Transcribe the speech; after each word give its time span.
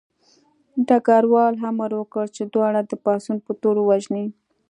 ډګروال 0.87 1.53
امر 1.69 1.91
وکړ 1.99 2.25
چې 2.35 2.43
دواړه 2.53 2.81
د 2.85 2.91
پاڅون 3.03 3.37
په 3.45 3.51
تور 3.61 3.75
ووژني 3.79 4.25